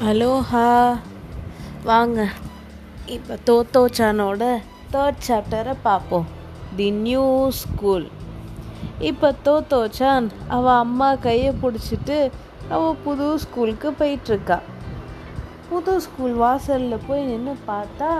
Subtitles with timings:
[0.00, 0.66] Aloha
[1.84, 2.18] வாங்க.
[3.06, 4.42] இப்போ தோத்தோச்சானோட
[4.92, 6.26] third சாப்டரை பார்ப்போம்
[6.76, 8.06] தி நியூ ஸ்கூல்
[9.00, 12.18] இப்போ தோத்தோச்சான் அவள் அம்மா கையை பிடிச்சிட்டு
[12.68, 14.58] அவள் புது ஸ்கூலுக்கு போயிட்டுருக்கா
[15.68, 18.12] புது ஸ்கூல் வாசலில் போய் நின்று பார்த்தா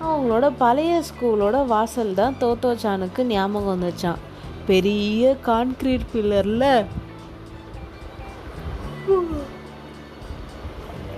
[0.00, 4.22] அவங்களோட பழைய ஸ்கூலோட வாசல் தான் தோத்தோச்சானுக்கு ஞாபகம் வந்துச்சான்
[4.66, 6.68] பெரிய கான்க்ரீட் பில்லரில்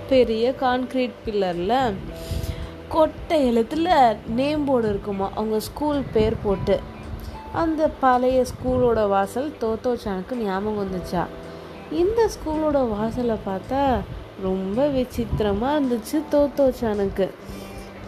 [0.09, 1.93] பெரிய கான்க்ரீட் பில்லரில்
[2.93, 3.87] கொட்டை எழுத்தில்
[4.39, 5.27] நேம் போர்டு இருக்குமா?
[5.35, 6.75] அவங்க ஸ்கூல் பேர் போட்டு.
[7.53, 11.23] அந்த பழைய ஸ்கூலோட வாசல் தோத்தோச்சானுக்கு ஞாபகம் வந்துச்சா?
[11.91, 13.81] இந்த ஸ்கூலோட வாசலை பார்த்தா
[14.41, 17.27] ரொம்ப விசித்திரமாக இருந்துச்சு தோத்தோச்சானுக்கு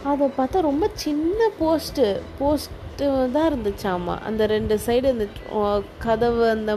[0.03, 2.05] அதை பார்த்தா ரொம்ப சின்ன போஸ்ட்டு
[2.39, 4.15] போஸ்ட்டு தான் இருந்துச்சாமா?
[4.29, 5.27] அந்த ரெண்டு சைடு அந்த
[5.99, 6.73] கதவு அந்த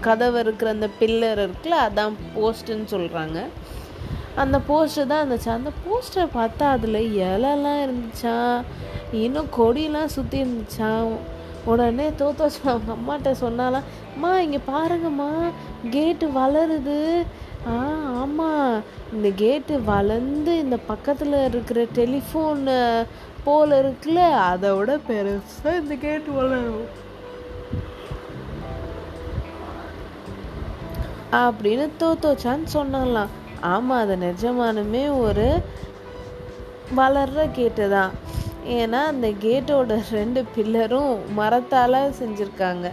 [0.00, 3.38] கதவு இருக்கிற அந்த பில்லர் இருக்குல்ல அதான் போஸ்ட்டுன்னு சொல்கிறாங்க
[4.42, 5.48] அந்த போஸ்டர் தான் இருந்துச்சு.
[5.48, 8.64] அந்த போஸ்டரை பார்த்தா அதில் இலெல்லாம் இருந்துச்சா?
[9.12, 10.90] இன்னும் கொடியெலாம் சுற்றி இருந்துச்சா?
[11.64, 15.30] உடனே தோத்தோச்சு அவங்க அம்மாட்ட சொன்னாலாம் அம்மா இங்கே பாருங்கம்மா
[15.90, 16.98] கேட்டு வளருது.
[17.66, 17.76] ஆ
[18.22, 22.64] ஆமாம் இந்த கேட்டு வளர்ந்து இந்த பக்கத்தில் இருக்கிற டெலிஃபோன்
[23.44, 26.84] போல் இருக்குல்ல அதை விட பெருசாக இந்த கேட்டு வளரும்.
[31.40, 33.32] அப்படின்னு தோத்தோச்சான்னு சொன்னாலாம்
[33.72, 35.46] ஆமாம் அது நிஜமானுமே ஒரு
[36.96, 38.12] வளர்ற கேட்டு தான்.
[38.78, 42.86] ஏன்னா அந்த கேட்டோட ரெண்டு பில்லரும் மரத்தால் செஞ்சுருக்காங்க.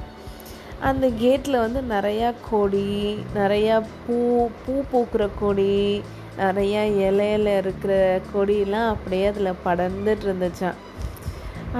[0.89, 2.88] அந்த கேட்டில் வந்து நிறையா கொடி
[3.36, 3.75] நிறையா
[4.06, 4.17] பூ
[4.64, 5.75] பூ பூக்கிற கொடி
[6.38, 7.94] நிறையா இலையில இருக்கிற
[8.34, 10.80] கொடியெலாம் அப்படியே அதில் படர்ந்துட்டு இருந்துச்சான்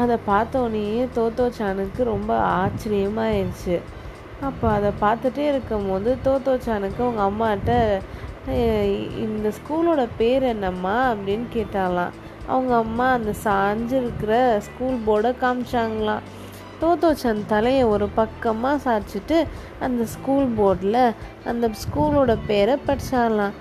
[0.02, 3.78] அதை பார்த்தோன்னே தோத்தோச்சானுக்கு ரொம்ப ஆச்சரியமாயிருச்சு.
[4.42, 7.72] அப்போ அதை பார்த்துட்டே இருக்கும்போது தோத்தோச்சானுக்கு அவங்க அம்மாட்ட
[9.26, 11.12] இந்த ஸ்கூலோட பேர் என்னம்மா?
[11.12, 12.14] அப்படின்னு கேட்டாலாம்
[12.48, 16.24] அவங்க அம்மா அந்த சாஞ்சிருக்கிற ஸ்கூல் போர்டை காமிச்சாங்களாம்.
[16.82, 19.38] தோத்தோச்சன் தலையை ஒரு பக்கமாக சாய்ச்சிட்டு
[19.80, 21.14] அந்த ஸ்கூல் போர்டில்
[21.46, 23.56] அந்த ஸ்கூலோட பேரை படிச்சாலாம்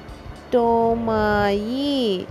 [0.53, 2.27] டோமாயி.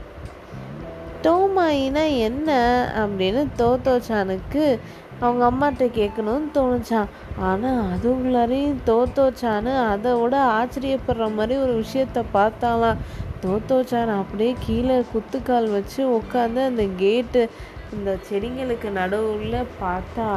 [1.23, 2.49] டோமாயினா என்ன?
[2.95, 4.79] அப்படின்னு தோத்தோச்சானுக்கு
[5.19, 7.09] அவங்க அம்மாட்ட கேட்கணும்னு தோணுச்சான்
[7.39, 13.01] ஆனால் அதுக்குள்ளாரையும் தோத்தோச்சான்னு அதை விட ஆச்சரியப்படுற மாதிரி ஒரு விஷயத்த பார்த்தாலாம்
[13.45, 17.49] தோத்தோச்சான் அப்படியே கீழே குத்துக்கால் வச்சு உட்காந்து அந்த கேட்டு
[17.93, 20.27] இந்த செடிங்களுக்கு நடுவில் பார்த்தா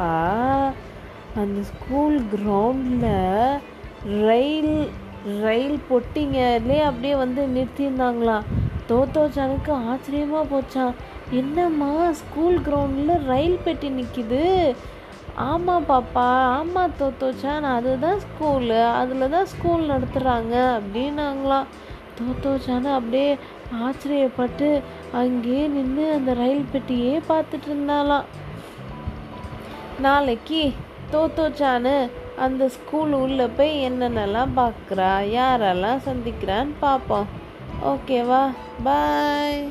[1.35, 3.59] அந்த ஸ்கூல் கிரவுண்டில்
[4.21, 4.89] ரயில்
[5.41, 8.47] ரயில் பொட்டிங்கலே அப்படியே வந்து நிறுத்தியிருந்தாங்களாம்.
[8.89, 10.93] தோத்தோச்சானுக்கு ஆச்சரியமாக போச்சான்
[11.33, 14.41] என்னம்மா ஸ்கூல் கிரவுண்டில் ரயில் பெட்டி நிற்கிது
[15.35, 16.25] ஆமாம் பாப்பா
[16.57, 21.69] ஆமாம் தோத்தோச்சான் அதுதான் ஸ்கூலு அதில் தான் ஸ்கூல் நடத்துகிறாங்க அப்படின்னாங்களாம்
[22.19, 23.29] தோத்தோச்சான்னு அப்படியே
[23.83, 24.67] ஆச்சரியப்பட்டு
[25.11, 28.27] அங்கேயே நின்று அந்த ரயில் பெட்டியே பார்த்துட்டு இருந்தாலாம்
[29.99, 30.61] நாளைக்கு
[31.11, 31.95] தோத்தோச்சானு
[32.37, 37.27] அந்த ஸ்கூல் உள்ளே போய் என்னென்னலாம் பார்க்குறா யாரெல்லாம் சந்திக்கிறான்னு பார்ப்போம்.
[37.85, 38.43] ஓகேவா?
[38.83, 39.61] பாய்